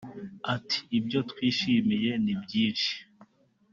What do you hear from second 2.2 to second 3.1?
ni byinshi